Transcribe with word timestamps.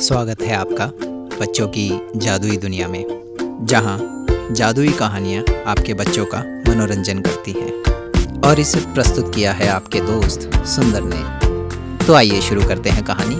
स्वागत 0.00 0.42
है 0.42 0.54
आपका 0.54 0.86
बच्चों 1.40 1.68
की 1.68 2.00
जादुई 2.16 2.56
दुनिया 2.56 2.88
में, 2.88 3.04
जहाँ 3.62 4.26
जादुई 4.52 4.92
कहानियाँ 4.92 5.44
आपके 5.66 5.94
बच्चों 5.94 6.26
का 6.26 6.38
मनोरंजन 6.38 7.20
करती 7.20 7.52
हैं। 7.52 8.40
और 8.40 8.60
इसे 8.60 8.80
प्रस्तुत 8.80 9.34
किया 9.34 9.52
है 9.52 9.68
आपके 9.68 10.00
दोस्त 10.00 10.66
सुंदर 10.66 11.00
ने। 11.04 12.06
तो 12.06 12.14
आइए 12.14 12.40
शुरू 12.40 12.68
करते 12.68 12.90
हैं 12.90 13.04
कहानी। 13.04 13.36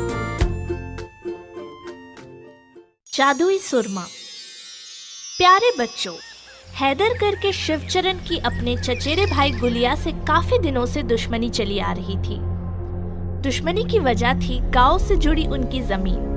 जादुई 3.14 3.58
सुरमा। 3.58 4.04
प्यारे 5.38 5.70
बच्चों, 5.78 6.14
हैदर 6.74 7.18
करके 7.18 7.52
शिवचरण 7.52 8.18
की 8.18 8.38
अपने 8.38 8.76
चचेरे 8.76 9.26
भाई 9.26 9.50
गुलिया 9.50 9.94
से 9.94 10.12
काफ़ी 10.12 10.58
दिनों 10.58 10.86
से 10.86 11.02
दुश्मनी 11.02 11.50
चली 11.50 11.78
आ 11.78 11.92
रही 11.92 12.16
थी। 12.16 12.38
दुश्मनी 13.42 13.84
की 13.84 13.98
वजह 13.98 14.34
थी 14.34 14.60
गाँव 14.60 14.98
से 14.98 15.16
जुड़ी 15.16 15.46
उनकी 15.46 15.80
ज़मीन। 15.80 16.35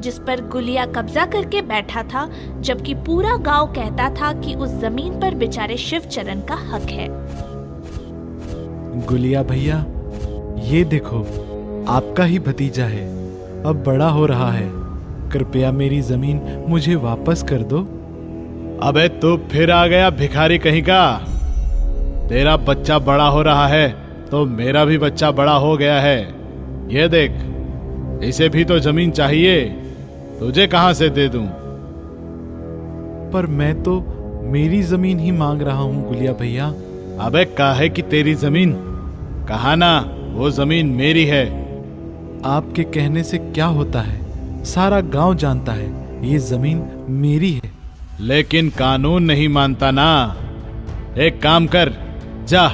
जिस 0.00 0.18
पर 0.18 0.40
गुलिया 0.48 0.84
कब्जा 0.86 1.24
करके 1.26 1.62
बैठा 1.62 2.02
था 2.04 2.28
जबकि 2.60 2.94
पूरा 3.06 3.36
गाँव 3.42 3.66
कहता 3.72 4.08
था 4.10 4.32
कि 4.40 4.54
उस 4.54 4.70
ज़मीन 4.80 5.20
पर 5.20 5.34
बेचारे 5.34 5.76
शिव 5.76 6.00
चरण 6.00 6.40
का 6.40 6.54
हक 6.72 6.90
है। 6.90 7.08
गुलिया 9.06 9.42
भैया 9.42 9.84
ये 10.64 10.84
देखो 10.84 11.20
आपका 11.88 12.24
ही 12.24 12.38
भतीजा 12.38 12.84
है। 12.84 13.06
अब 13.64 13.82
बड़ा 13.86 14.08
हो 14.08 14.26
रहा 14.26 14.50
है। 14.52 14.68
कृपया 15.30 15.72
मेरी 15.72 16.00
ज़मीन 16.00 16.40
मुझे 16.68 16.94
वापस 16.94 17.42
कर 17.42 17.62
दो। 17.62 17.78
अबे 18.82 19.08
तू 19.20 19.36
फिर 19.50 19.70
आ 19.70 19.86
गया 19.86 20.10
भिखारी 20.10 20.58
कहीं 20.58 20.82
का? 20.82 21.02
तेरा 22.28 22.56
बच्चा 22.56 22.98
बड़ा 22.98 23.26
हो 23.26 23.42
रहा 23.42 23.66
है 23.66 23.88
तो 24.26 24.44
मेरा 24.46 24.84
भी 24.84 24.98
बच्चा 24.98 25.30
बड़ा 25.30 25.52
हो 25.52 25.76
गया 25.76 26.00
है। 26.00 26.20
ये 26.88 27.08
देख 27.08 27.44
इसे 28.24 28.48
भी 28.48 28.64
तो 28.64 28.78
ज़मीन 28.78 29.10
चाहिए। 29.10 29.60
तुझे 30.40 30.66
कहाँ 30.66 30.92
से 30.92 31.08
दे 31.08 31.28
दूँ? 31.28 31.46
पर 33.32 33.46
मैं 33.46 33.82
तो 33.82 34.00
मेरी 34.44 34.82
ज़मीन 34.82 35.18
ही 35.18 35.30
मांग 35.30 35.62
रहा 35.62 35.78
हूँ 35.78 36.08
गुलिया 36.08 36.32
भैया। 36.32 36.66
अबे 37.20 37.44
काहे 37.44 37.88
की 37.88 38.02
तेरी 38.02 38.34
ज़मीन? 38.34 38.72
कहा 39.48 39.74
ना 39.74 40.04
वो 40.32 40.50
ज़मीन 40.50 40.86
मेरी 40.86 41.24
है। 41.24 41.46
आपके 42.44 42.82
कहने 42.82 43.22
से 43.22 43.38
क्या 43.38 43.66
होता 43.66 44.00
है? 44.00 44.20
सारा 44.64 45.00
गाँव 45.00 45.34
जानता 45.34 45.72
है 45.72 45.88
ये 46.28 46.38
ज़मीन 46.38 47.06
मेरी 47.08 47.52
है। 47.52 47.72
लेकिन 48.20 48.68
कानून 48.68 49.22
नहीं 49.22 49.48
मानता 49.48 49.90
ना। 49.90 50.36
एक 51.18 51.42
काम 51.42 51.66
कर 51.66 51.92
जा 52.48 52.72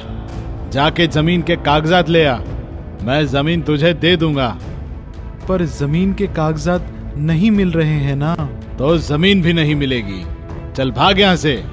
जाके 0.71 1.07
ज़मीन 1.07 1.41
के 1.41 1.55
कागजात 1.55 2.09
ले 2.09 2.25
आ। 2.25 2.39
मैं 3.03 3.25
ज़मीन 3.25 3.61
तुझे 3.61 3.93
दे 3.93 4.15
दूँगा। 4.15 4.57
पर 5.49 5.65
ज़मीन 5.65 6.13
के 6.13 6.27
कागजात 6.27 6.91
नहीं 7.17 7.51
मिल 7.51 7.71
रहे 7.71 7.93
हैं 7.93 8.15
ना? 8.15 8.35
तो 8.79 8.97
ज़मीन 8.97 9.41
भी 9.41 9.53
नहीं 9.53 9.75
मिलेगी। 9.75 10.25
चल 10.73 10.91
भाग 10.91 11.19
यहाँ 11.19 11.35
से। 11.35 11.55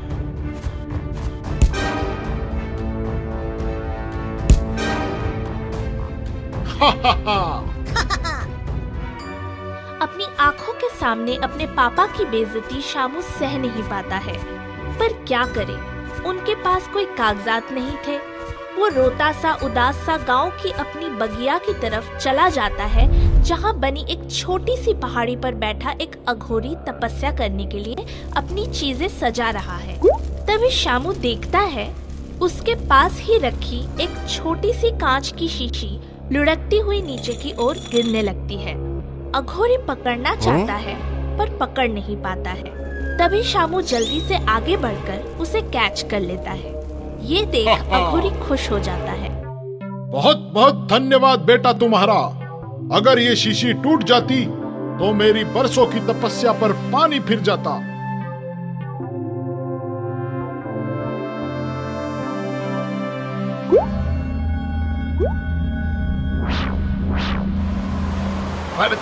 अपनी 10.02 10.24
आँखों 10.40 10.72
के 10.72 10.88
सामने 10.88 11.36
अपने 11.36 11.66
पापा 11.66 12.06
की 12.06 12.24
बेइज्जती 12.24 12.80
शामू 12.80 13.20
सह 13.20 13.58
नहीं 13.58 13.82
पाता 13.82 14.16
है। 14.16 14.38
पर 14.98 15.12
क्या 15.12 15.44
करे? 15.44 15.92
उनके 16.28 16.54
पास 16.54 16.88
कोई 16.92 17.04
कागजात 17.04 17.72
नहीं 17.72 17.96
थे। 18.08 18.31
वो 18.78 18.88
रोता 18.88 19.30
सा 19.32 19.52
उदास 19.64 19.96
सा 20.06 20.16
गाँव 20.18 20.50
की 20.62 20.70
अपनी 20.72 21.08
बगिया 21.18 21.56
की 21.58 21.72
तरफ़ 21.80 22.16
चला 22.18 22.48
जाता 22.48 22.84
है 22.84 23.06
जहाँ 23.42 23.74
बनी 23.80 24.04
एक 24.10 24.30
छोटी 24.30 24.76
सी 24.76 24.94
पहाड़ी 24.94 25.36
पर 25.36 25.54
बैठा 25.54 25.90
एक 26.00 26.16
अघोरी 26.28 26.74
तपस्या 26.88 27.30
करने 27.36 27.66
के 27.66 27.78
लिए 27.78 28.06
अपनी 28.36 28.66
चीज़ें 28.66 29.08
सजा 29.10 29.50
रहा 29.50 29.76
है। 29.76 29.96
तभी 30.46 30.70
शामू 30.70 31.12
देखता 31.12 31.60
है 31.70 31.88
उसके 32.40 32.74
पास 32.88 33.20
ही 33.20 33.38
रखी 33.38 33.80
एक 34.02 34.16
छोटी 34.28 34.72
सी 34.72 34.90
कांच 34.90 35.32
की 35.38 35.48
शीशी 35.48 35.98
लुढ़कती 36.32 36.78
हुई 36.78 37.00
नीचे 37.02 37.32
की 37.34 37.52
ओर 37.58 37.78
गिरने 37.90 38.22
लगती 38.22 38.56
है। 38.56 38.74
अघोरी 39.32 39.76
पकड़ना 39.78 40.34
चाहता 40.36 40.74
है 40.74 40.96
पर 41.38 41.56
पकड़ 41.58 41.88
नहीं 41.88 42.16
पाता 42.16 42.50
है। 42.50 42.80
तभी 43.18 43.42
शामू 43.42 43.80
जल्दी 43.82 44.20
से 44.20 44.44
आगे 44.46 44.76
बढ़कर 44.76 45.36
उसे 45.40 45.60
कैच 45.60 46.06
कर 46.10 46.20
लेता 46.20 46.50
है। 46.50 46.80
ये 47.22 47.44
देख 47.46 47.68
अघोरी 47.92 48.30
खुश 48.30 48.70
हो 48.70 48.78
जाता 48.78 49.12
है। 49.12 49.30
बहुत 50.10 50.50
बहुत 50.54 50.88
धन्यवाद 50.90 51.38
बेटा 51.40 51.72
तुम्हारा। 51.72 52.20
अगर 52.96 53.18
ये 53.18 53.36
शीशी 53.36 53.72
टूट 53.72 54.02
जाती 54.02 54.44
तो 54.98 55.12
मेरी 55.14 55.44
बरसों 55.44 55.86
की 55.86 56.00
तपस्या 56.00 56.52
पर 56.52 56.72
पानी 56.92 57.20
फिर 57.20 57.40
जाता। 57.40 57.80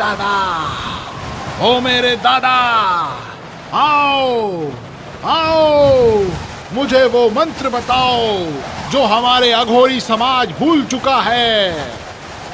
दादा 0.01 0.35
ओ 1.63 1.81
मेरे 1.81 2.17
दादा 2.17 2.55
आओ 3.75 4.63
आओ। 5.25 6.25
मुझे 6.73 7.05
वो 7.07 7.31
मंत्र 7.31 7.69
बताओ, 7.69 8.45
जो 8.91 9.05
हमारे 9.05 9.53
अघोरी 9.53 10.01
समाज 10.01 10.51
भूल 10.51 10.85
चुका 10.85 11.21
है। 11.21 11.73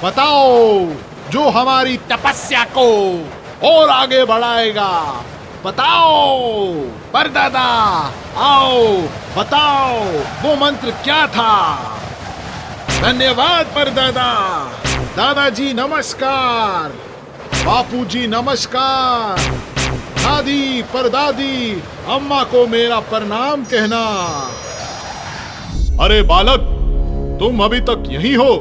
बताओ, 0.05 0.87
जो 1.31 1.51
हमारी 1.51 1.97
तपस्या 1.97 2.65
को 2.79 3.21
और 3.65 3.91
आगे 3.91 4.25
बढ़ाएगा। 4.25 5.25
बताओ, 5.65 6.73
परदादा, 7.13 7.67
आओ, 8.37 8.87
बताओ, 9.39 10.01
वो 10.43 10.57
मंत्र 10.57 10.91
क्या 10.91 11.27
था? 11.27 11.77
धन्यवाद, 13.03 13.67
परदादा। 13.67 14.33
दादाजी, 15.17 15.73
नमस्कार। 15.73 16.89
बापूजी, 17.65 18.27
नमस्कार। 18.27 19.53
दादी 20.27 20.83
परदादी 20.83 21.83
अम्मा 22.09 22.43
को 22.45 22.67
मेरा 22.67 22.99
प्रणाम 23.01 23.65
कहना। 23.65 24.01
अरे 26.05 26.23
बालक 26.23 26.61
तुम 27.41 27.61
अभी 27.65 27.81
तक 27.81 28.03
यही 28.11 28.33
हो? 28.35 28.57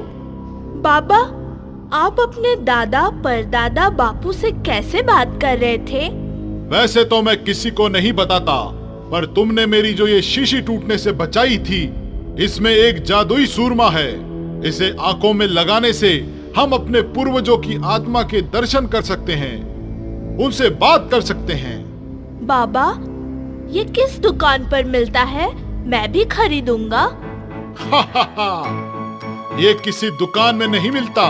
बाबा 0.83 1.17
आप 1.97 2.19
अपने 2.19 2.55
दादा 2.65 3.09
परदादा 3.23 3.89
बापू 3.89 4.31
से 4.33 4.51
कैसे 4.51 5.01
बात 5.01 5.39
कर 5.41 5.57
रहे 5.57 5.77
थे? 5.77 6.07
वैसे 6.69 7.03
तो 7.03 7.21
मैं 7.21 7.43
किसी 7.43 7.71
को 7.71 7.87
नहीं 7.87 8.13
बताता 8.13 8.61
पर 9.11 9.25
तुमने 9.25 9.65
मेरी 9.65 9.93
जो 9.93 10.07
ये 10.07 10.21
शीशी 10.21 10.61
टूटने 10.61 10.97
से 10.97 11.11
बचाई 11.11 11.57
थी 11.57 11.83
इसमें 12.39 12.71
एक 12.71 13.03
जादुई 13.03 13.45
सूरमा 13.45 13.89
है। 13.89 14.09
इसे 14.69 14.95
आँखों 15.01 15.33
में 15.33 15.47
लगाने 15.47 15.93
से 15.93 16.17
हम 16.57 16.71
अपने 16.71 17.01
पूर्वजों 17.15 17.57
की 17.57 17.81
आत्मा 17.85 18.23
के 18.23 18.41
दर्शन 18.53 18.87
कर 18.87 19.01
सकते 19.01 19.33
हैं। 19.33 19.74
उनसे 20.35 20.69
बात 20.77 21.07
कर 21.11 21.21
सकते 21.21 21.53
हैं। 21.53 21.77
बाबा 22.47 22.87
ये 23.71 23.83
किस 23.91 24.17
दुकान 24.19 24.69
पर 24.69 24.85
मिलता 24.85 25.21
है? 25.23 25.47
मैं 25.87 26.11
भी 26.11 26.23
खरीदूँगा। 26.27 27.03
ये 29.59 29.73
किसी 29.83 30.09
दुकान 30.17 30.55
में 30.55 30.67
नहीं 30.67 30.91
मिलता। 30.91 31.25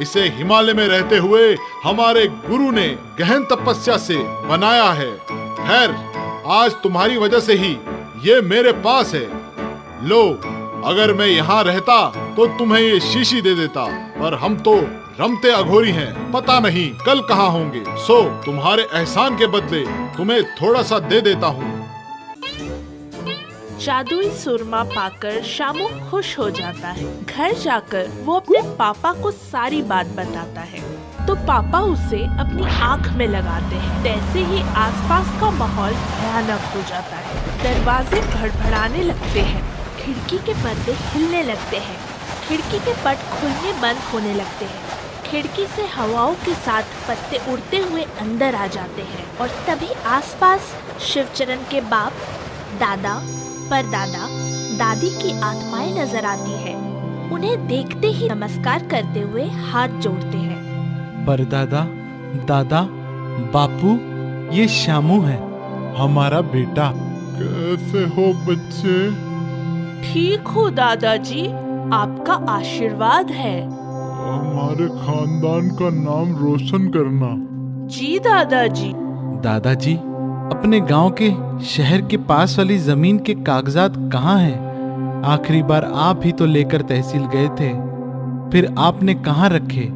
इसे 0.00 0.22
हिमालय 0.28 0.74
में 0.74 0.86
रहते 0.88 1.16
हुए 1.18 1.54
हमारे 1.84 2.26
गुरु 2.26 2.70
ने 2.70 2.88
गहन 3.18 3.44
तपस्या 3.44 3.96
से 3.98 4.16
बनाया 4.48 4.90
है। 4.92 5.10
खैर 5.58 5.94
आज 6.52 6.74
तुम्हारी 6.82 7.16
वजह 7.18 7.40
से 7.40 7.54
ही 7.54 7.76
ये 8.24 8.40
मेरे 8.42 8.72
पास 8.84 9.14
है। 9.14 9.26
लो 10.08 10.22
अगर 10.86 11.12
मैं 11.14 11.26
यहाँ 11.26 11.62
रहता 11.64 11.96
तो 12.36 12.46
तुम्हें 12.58 12.80
ये 12.80 12.98
शीशी 13.02 13.40
दे 13.42 13.54
देता 13.54 13.84
पर 14.16 14.34
हम 14.34 14.56
तो 14.58 14.74
रमते 15.20 15.50
अघोरी 15.50 15.90
हैं। 15.92 16.32
पता 16.32 16.60
नहीं 16.60 16.90
कल 17.06 17.20
कहाँ 17.20 17.50
होंगे। 17.50 17.84
सो, 17.88 18.22
तुम्हारे 18.42 18.82
एहसान 18.82 19.36
के 19.36 19.46
बदले 19.46 19.84
तुम्हें 20.16 20.44
थोड़ा 20.54 20.82
सा 20.82 20.98
दे 20.98 21.20
देता 21.20 21.46
हूँ। 21.46 21.88
जादुई 23.80 24.30
सुरमा 24.30 24.82
पाकर 24.82 25.42
शामू 25.42 26.10
खुश 26.10 26.38
हो 26.38 26.50
जाता 26.50 26.88
है। 26.88 27.24
घर 27.24 27.52
जाकर 27.52 28.08
वो 28.24 28.34
अपने 28.34 28.62
पापा 28.62 29.12
को 29.12 29.30
सारी 29.30 29.82
बात 29.82 30.06
बताता 30.06 30.60
है। 30.60 30.80
तो 31.26 31.34
पापा 31.34 31.80
उसे 31.80 32.24
अपनी 32.24 32.66
आँख 32.80 33.12
में 33.12 33.26
लगाते 33.28 33.76
हैं। 33.76 34.02
जैसे 34.02 34.38
ही 34.38 34.62
आसपास 34.62 35.40
का 35.40 35.50
माहौल 35.50 35.92
भयानक 35.92 36.60
हो 36.74 36.82
जाता 36.82 37.16
है। 37.16 37.62
दरवाजे 37.62 38.20
भड़भड़ाने 38.20 39.02
लगते 39.02 39.40
हैं। 39.40 39.62
खिड़की 39.96 40.38
के 40.38 40.54
पर्दे 40.54 40.92
हिलने 40.92 41.42
लगते 41.42 41.76
हैं। 41.76 42.00
खिड़की 42.48 42.78
के 42.78 42.92
पट 42.92 43.16
खुलने 43.16 43.72
बंद 43.72 43.98
होने 44.12 44.34
लगते 44.34 44.64
हैं। 44.64 45.01
खिड़की 45.32 45.64
से 45.66 45.82
हवाओं 45.86 46.34
के 46.34 46.54
साथ 46.54 46.82
पत्ते 47.08 47.38
उड़ते 47.52 47.78
हुए 47.82 48.02
अंदर 48.20 48.54
आ 48.54 48.66
जाते 48.66 49.02
हैं 49.02 49.24
और 49.40 49.48
तभी 49.68 49.86
आसपास 50.06 50.74
शिवचरण 51.02 51.62
के 51.70 51.80
बाप 51.80 52.12
दादा 52.80 53.14
परदादा 53.70 54.26
दादी 54.78 55.10
की 55.22 55.32
आत्माएँ 55.40 55.92
नज़र 55.92 56.24
आती 56.24 56.58
है। 56.64 56.74
उन्हें 57.30 57.66
देखते 57.68 58.08
ही 58.08 58.28
नमस्कार 58.28 58.86
करते 58.88 59.20
हुए 59.20 59.48
हाथ 59.70 59.88
जोड़ते 60.00 60.38
हैं। 60.38 61.24
परदादा 61.26 61.84
दादा 62.46 62.86
बापू 63.54 63.98
ये 64.54 64.68
श्यामू 64.68 65.20
है 65.22 65.40
हमारा 65.96 66.40
बेटा। 66.40 66.92
कैसे 67.38 68.04
हो 68.16 68.32
बच्चे? 68.44 68.98
ठीक 70.02 70.48
हो 70.48 70.70
दादाजी 70.70 71.46
आपका 71.94 72.34
आशीर्वाद 72.52 73.30
है। 73.30 73.81
हमारे 74.22 74.86
खानदान 74.88 75.70
का 75.70 75.90
नाम 75.90 76.36
रोशन 76.36 76.88
करना। 76.88 77.34
जी 77.88 78.18
दादाजी। 78.18 78.92
दादाजी 79.42 79.94
अपने 80.52 80.80
गाँव 80.80 81.14
के 81.22 81.30
शहर 81.64 82.02
के 82.02 82.16
पास 82.16 82.58
वाली 82.58 82.78
ज़मीन 82.78 83.18
के 83.18 83.34
कागजात 83.34 83.94
कहाँ 84.12 84.38
हैं? 84.38 85.22
आखिरी 85.24 85.62
बार 85.62 85.84
आप 85.94 86.20
ही 86.24 86.32
तो 86.32 86.46
लेकर 86.46 86.82
तहसील 86.82 87.22
गए 87.26 87.48
थे। 87.48 87.72
फिर 88.50 88.74
आपने 88.78 89.14
कहाँ 89.14 89.48
रखे? 89.48 89.88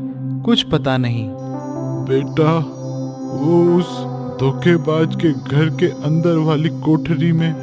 कुछ 0.44 0.62
पता 0.62 0.96
नहीं। 0.96 1.28
बेटा 2.08 2.52
वो 3.38 3.78
उस 3.78 3.88
धोखेबाज 4.40 5.16
के 5.16 5.32
घर 5.32 5.70
के 5.76 5.86
अंदर 5.86 6.38
वाली 6.38 6.68
कोठरी 6.68 7.32
में 7.32 7.54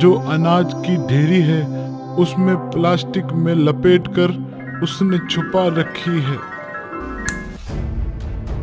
जो 0.00 0.12
अनाज 0.14 0.72
की 0.74 0.96
ढेरी 1.06 1.40
है 1.40 1.62
उसमें 2.16 2.56
प्लास्टिक 2.70 3.24
में 3.24 3.54
लपेटकर 3.54 4.30
उसने 4.82 5.18
छुपा 5.30 5.66
रखी 5.68 6.20
है। 6.20 6.36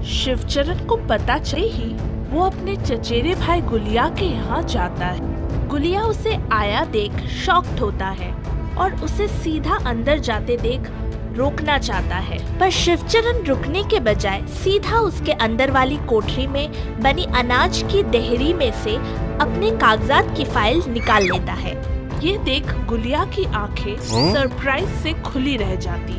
शिवचरण 0.03 0.85
को 0.87 0.95
पता 1.07 1.37
चले 1.39 1.67
ही 1.67 1.93
वो 2.29 2.43
अपने 2.43 2.75
चचेरे 2.75 3.35
भाई 3.35 3.61
गुलिया 3.61 4.07
के 4.09 4.25
यहाँ 4.25 4.61
जाता 4.63 5.05
है। 5.05 5.67
गुलिया 5.67 6.01
उसे 6.03 6.37
आया 6.51 6.83
देख 6.85 7.17
शॉक्ड 7.35 7.79
होता 7.79 8.07
है 8.11 8.31
और 8.75 8.95
उसे 8.95 9.27
सीधा 9.27 9.77
अंदर 9.85 10.19
जाते 10.19 10.57
देख 10.57 10.89
रोकना 11.37 11.77
चाहता 11.77 12.15
है। 12.15 12.37
पर 12.59 12.69
शिवचरण 12.69 13.43
रुकने 13.45 13.83
के 13.83 13.99
बजाय 13.99 14.45
सीधा 14.55 14.99
उसके 14.99 15.31
अंदर 15.31 15.71
वाली 15.71 15.97
कोठरी 16.07 16.47
में 16.47 16.71
बनी 17.01 17.25
अनाज 17.35 17.83
की 17.91 18.03
देहरी 18.03 18.53
में 18.53 18.71
से 18.83 18.95
अपने 19.41 19.71
कागजात 19.77 20.33
की 20.37 20.45
फ़ाइल 20.45 20.81
निकाल 20.87 21.23
लेता 21.23 21.53
है। 21.53 21.75
ये 22.23 22.37
देख 22.37 22.71
गुलिया 22.85 23.23
की 23.25 23.43
आँखें 23.45 23.95
सरप्राइज़ 24.01 24.89
से 25.01 25.13
खुली 25.23 25.55
रह 25.57 25.75
जाती। 25.75 26.13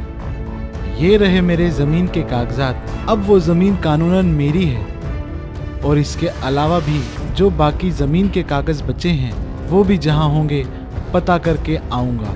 ये 1.04 1.16
रहे 1.16 1.40
मेरे 1.40 1.70
ज़मीन 1.70 2.06
के 2.06 2.22
कागजात। 2.22 2.86
अब 3.08 3.24
वो 3.26 3.38
ज़मीन 3.40 3.76
कानूनन 3.76 4.26
मेरी 4.26 4.64
है। 4.64 5.80
और 5.80 5.98
इसके 5.98 6.26
अलावा 6.26 6.78
भी 6.80 7.00
जो 7.34 7.50
बाकी 7.50 7.90
ज़मीन 7.90 8.28
के 8.28 8.42
कागज़ 8.42 8.82
बचे 8.84 9.08
हैं 9.08 9.32
वो 9.68 9.84
भी 9.84 9.98
जहाँ 9.98 10.28
होंगे 10.28 10.64
पता 11.14 11.38
करके 11.38 11.76
आऊँगा। 11.92 12.34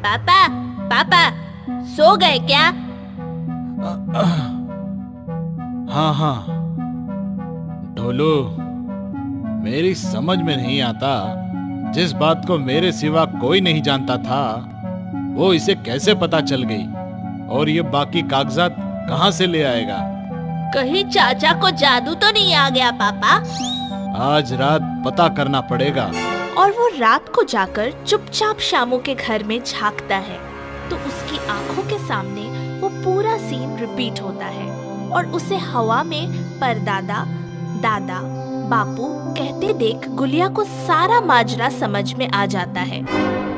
पापा 0.00 0.48
पापा 0.88 1.28
सो 1.86 2.16
गए 2.16 2.38
क्या? 2.38 2.64
हाँ 5.92 6.12
हाँ। 6.14 6.36
ढोलू 7.96 8.34
मेरी 9.64 9.94
समझ 9.94 10.38
में 10.38 10.56
नहीं 10.56 10.80
आता। 10.82 11.43
जिस 11.94 12.12
बात 12.12 12.44
को 12.46 12.58
मेरे 12.58 12.90
सिवा 12.92 13.24
कोई 13.40 13.60
नहीं 13.60 13.82
जानता 13.82 14.16
था 14.18 14.44
वो 15.36 15.52
इसे 15.54 15.74
कैसे 15.76 16.14
पता 16.14 16.40
चल 16.40 16.62
गई? 16.62 16.84
और 17.48 17.68
ये 17.68 17.82
बाकी 17.82 18.22
कागजात 18.22 18.76
कहाँ 19.08 19.30
से 19.30 19.46
ले 19.46 19.62
आएगा? 19.62 19.98
कहीं 20.74 21.04
चाचा 21.04 21.52
को 21.52 21.70
जादू 21.70 22.14
तो 22.14 22.30
नहीं 22.30 22.54
आ 22.54 22.68
गया 22.70 22.90
पापा? 22.92 23.34
आज 24.24 24.52
रात 24.52 25.02
पता 25.06 25.28
करना 25.28 25.60
पड़ेगा। 25.60 26.10
और 26.58 26.70
वो 26.70 26.88
रात 26.98 27.28
को 27.28 27.42
जाकर 27.42 27.92
चुपचाप 28.06 28.58
शामू 28.60 28.98
के 28.98 29.14
घर 29.14 29.44
में 29.44 29.58
झांकता 29.62 30.16
है 30.16 30.38
तो 30.90 30.96
उसकी 30.98 31.38
आँखों 31.48 31.82
के 31.82 31.98
सामने 32.08 32.78
वो 32.80 32.88
पूरा 33.04 33.36
सीन 33.38 33.76
रिपीट 33.78 34.20
होता 34.22 34.46
है। 34.46 34.68
और 35.10 35.26
उसे 35.26 35.56
हवा 35.56 36.02
में 36.02 36.32
परदादा 36.60 37.24
दादा 37.82 38.18
बापू 38.64 39.08
कहते 39.34 39.72
देख 39.72 40.08
गुलिया 40.08 40.48
को 40.48 40.64
सारा 40.64 41.20
माजरा 41.20 41.68
समझ 41.68 42.14
में 42.14 42.28
आ 42.30 42.46
जाता 42.46 42.80
है। 42.80 43.00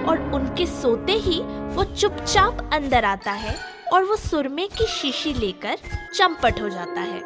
और 0.04 0.30
उनके 0.34 0.66
सोते 0.66 1.12
ही 1.12 1.40
वो 1.74 1.84
चुपचाप 1.84 2.70
अंदर 2.72 3.04
आता 3.04 3.32
है 3.32 3.54
और 3.92 4.04
वो 4.04 4.16
सुरमे 4.16 4.66
की 4.66 4.86
शीशी 4.86 5.32
लेकर 5.34 5.76
चंपट 6.14 6.60
हो 6.62 6.68
जाता 6.68 7.00
है। 7.00 7.18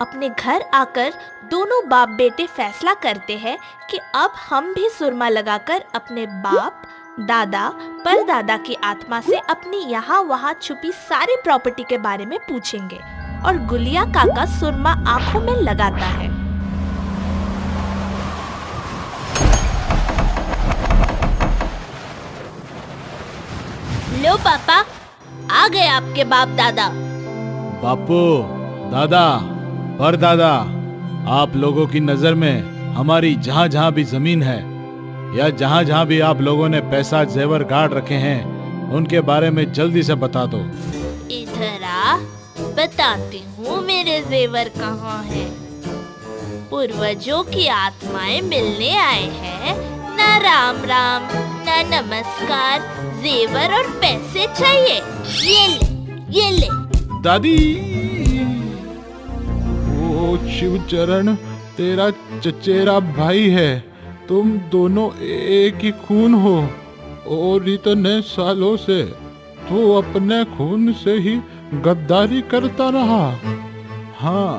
अपने 0.00 0.28
घर 0.28 0.62
आकर 0.74 1.12
दोनों 1.50 1.88
बाप 1.88 2.08
बेटे 2.08 2.46
फैसला 2.46 2.94
करते 2.94 3.36
हैं 3.36 3.58
कि 3.90 3.98
अब 4.14 4.32
हम 4.50 4.74
भी 4.74 4.88
सुरमा 4.88 5.28
लगाकर 5.28 5.84
अपने 5.94 6.26
बाप, 6.26 6.82
दादा, 7.20 7.68
परदादा 7.76 8.56
की 8.56 8.74
आत्मा 8.74 9.20
से 9.20 9.36
अपनी 9.36 9.84
यहाँ 9.90 10.22
वहाँ 10.22 10.54
छुपी 10.62 10.92
सारी 10.92 11.36
प्रॉपर्टी 11.44 11.82
के 11.82 11.98
बारे 11.98 12.26
में 12.26 12.38
पूछेंगे। 12.38 13.00
और 13.46 13.58
गुलिया 13.58 14.04
काका 14.04 14.46
सुरमा 14.46 14.90
आँखों 14.90 15.40
में 15.40 15.52
लगाता 15.52 16.06
है। 16.06 16.33
लो 24.24 24.36
पापा। 24.44 24.74
आ 25.52 25.66
गए 25.68 25.86
आपके 25.88 26.24
बाप 26.24 26.48
दादा। 26.58 26.88
बापू 27.82 28.20
दादा 28.90 29.26
पर 29.98 30.16
दादा 30.16 30.52
आप 31.32 31.56
लोगों 31.56 31.86
की 31.86 32.00
नज़र 32.00 32.34
में 32.34 32.94
हमारी 32.94 33.34
जहाँ 33.44 33.66
जहाँ 33.68 33.92
भी 33.92 34.04
ज़मीन 34.04 34.42
है 34.42 34.58
या 35.38 35.48
जहाँ 35.60 35.82
जहाँ 35.84 36.06
भी 36.06 36.20
आप 36.20 36.40
लोगों 36.40 36.68
ने 36.68 36.80
पैसा 36.90 37.22
जेवर 37.34 37.64
गाड़ 37.64 37.90
रखे 37.92 38.14
हैं 38.24 38.90
उनके 38.92 39.20
बारे 39.30 39.50
में 39.50 39.64
जल्दी 39.72 40.02
से 40.02 40.14
बता 40.14 40.44
दो। 40.46 40.58
इधर 41.34 41.84
आ 41.84 42.16
बताती 42.78 43.42
हूँ 43.56 43.80
मेरे 43.86 44.20
जेवर 44.30 44.68
कहाँ 44.78 45.22
है। 45.24 45.46
पूर्वजों 46.70 47.42
की 47.44 47.66
आत्माएँ 47.68 48.40
मिलने 48.42 48.96
आए 48.98 49.28
हैं। 49.42 49.76
ना 50.16 50.36
राम 50.40 50.84
राम 50.84 51.28
ना 51.66 51.82
नमस्कार 51.90 52.92
जेवर 53.24 53.72
और 53.74 53.86
पैसे 54.00 54.46
चाहिए। 54.54 54.96
ये 55.44 55.66
ले 55.68 55.84
ये 56.30 56.50
ले। 56.50 56.66
दादी, 57.22 57.56
ओ 60.06 60.36
शिव 60.50 60.76
चरण 60.90 61.34
तेरा 61.76 62.08
चचेरा 62.40 62.98
भाई 63.00 63.48
है। 63.50 63.70
तुम 64.28 64.50
दोनों 64.72 65.08
एक 65.20 65.78
ही 65.82 65.90
खून 66.02 66.34
हो, 66.36 66.56
और 67.28 67.68
इतने 67.68 68.20
सालों 68.22 68.76
से 68.76 69.02
तू 69.68 69.90
अपने 69.92 70.44
खून 70.56 70.92
से 70.94 71.16
ही 71.18 71.34
गद्दारी 71.82 72.40
करता 72.50 72.88
रहा। 72.90 73.24
हाँ 74.18 74.52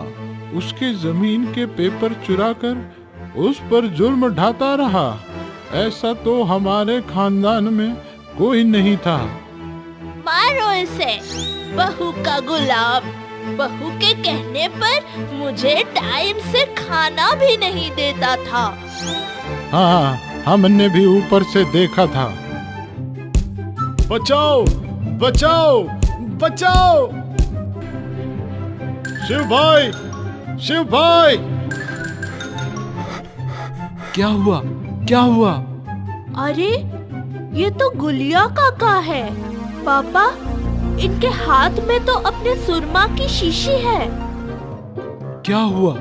उसके 0.55 0.93
ज़मीन 0.99 1.45
के 1.53 1.65
पेपर 1.77 2.13
चुरा 2.25 2.51
कर 2.63 2.83
उस 3.39 3.59
पर 3.71 3.87
जुर्म 3.95 4.27
ढाता 4.35 4.73
रहा। 4.75 5.07
ऐसा 5.75 6.13
तो 6.23 6.41
हमारे 6.45 6.99
खानदान 7.03 7.63
में 7.73 7.95
कोई 8.37 8.63
नहीं 8.63 8.97
था। 8.97 9.17
मारो 10.25 10.71
इसे। 10.71 11.19
बहू 11.75 12.11
का 12.11 12.39
गुलाम। 12.39 13.03
बहू 13.57 13.89
के 13.99 14.13
कहने 14.13 14.67
पर 14.67 15.33
मुझे 15.33 15.83
टाइम 15.95 16.37
से 16.51 16.65
खाना 16.75 17.31
भी 17.31 17.57
नहीं 17.57 17.89
देता 17.91 18.35
था। 18.35 18.63
हाँ 19.71 20.15
हमने 20.45 20.89
भी 20.89 21.05
ऊपर 21.05 21.43
से 21.43 21.63
देखा 21.63 22.05
था। 22.05 22.25
बचाओ 24.09 24.65
बचाओ 25.21 25.83
बचाओ। 26.41 27.07
शिव 29.27 29.43
भाई 29.43 29.91
शिव 30.59 30.83
भाई। 30.83 31.37
क्या 34.15 34.27
हुआ? 34.27 34.61
क्या 35.07 35.19
हुआ? 35.19 35.53
अरे 36.37 36.71
ये 37.55 37.69
तो 37.69 37.89
गुलिया 37.89 38.45
काका 38.45 38.93
है। 38.93 39.23
पापा 39.83 40.25
इनके 40.99 41.27
हाथ 41.27 41.69
में 41.69 42.05
तो 42.05 42.13
अपने 42.13 42.55
सुरमा 42.55 43.07
की 43.07 43.27
शीशी 43.27 43.71
है। 43.71 44.07
क्या 45.45 45.57
हुआ? 45.57 45.93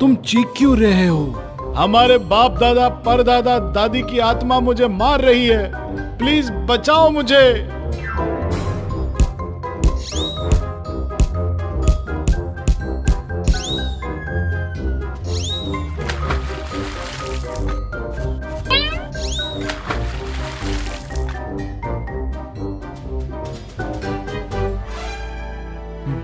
तुम 0.00 0.14
चीख 0.14 0.46
क्यों 0.56 0.76
रहे 0.76 1.06
हो? 1.06 1.42
हमारे 1.76 2.18
बाप 2.18 2.58
दादा 2.58 2.88
परदादा 2.88 3.58
दादी 3.58 4.02
की 4.02 4.18
आत्मा 4.18 4.60
मुझे 4.60 4.88
मार 4.88 5.20
रही 5.20 5.46
है। 5.46 5.72
प्लीज़ 6.18 6.52
बचाओ 6.52 7.10
मुझे। 7.10 7.70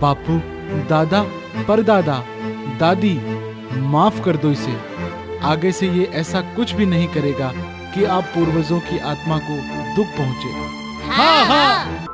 बापू 0.00 0.38
दादा 0.88 1.22
परदादा 1.68 2.18
दादी 2.80 3.14
माफ़ 3.86 4.20
कर 4.22 4.36
दो 4.36 4.50
इसे। 4.50 4.74
आगे 5.44 5.72
से 5.72 5.88
ये 5.88 6.04
ऐसा 6.14 6.40
कुछ 6.56 6.72
भी 6.72 6.86
नहीं 6.86 7.08
करेगा 7.08 7.52
कि 7.94 8.04
आप 8.04 8.24
पूर्वजों 8.34 8.80
की 8.80 8.98
आत्मा 9.10 9.38
को 9.38 9.56
दुख 9.96 10.06
पहुँचे। 10.16 10.50
हाँ, 11.08 11.44
हाँ 11.44 11.44
हाँ 11.46 12.04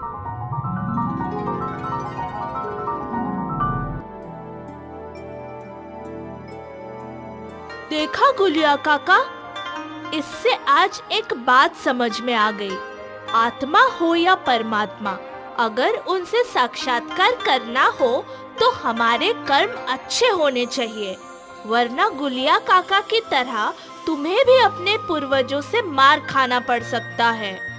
देखा 7.90 8.30
गुलिया 8.32 8.76
काका? 8.76 9.18
इससे 10.14 10.54
आज 10.68 11.02
एक 11.12 11.32
बात 11.46 11.76
समझ 11.76 12.20
में 12.20 12.34
आ 12.34 12.50
गई। 12.50 12.76
आत्मा 13.34 13.82
हो 14.00 14.14
या 14.14 14.34
परमात्मा 14.46 15.12
अगर 15.58 15.96
उनसे 16.08 16.42
साक्षात्कार 16.44 17.32
करना 17.44 17.84
हो 18.00 18.24
तो 18.60 18.70
हमारे 18.70 19.32
कर्म 19.48 19.72
अच्छे 19.88 20.28
होने 20.28 20.66
चाहिए। 20.66 21.16
वरना 21.66 22.08
गुलिया 22.08 22.58
काका 22.58 23.00
की 23.00 23.20
तरह 23.20 23.72
तुम्हें 24.06 24.44
भी 24.46 24.56
अपने 24.58 24.96
पूर्वजों 24.98 25.60
से 25.60 25.82
मार 25.82 26.20
खाना 26.20 26.60
पड़ 26.60 26.82
सकता 26.82 27.30
है। 27.30 27.71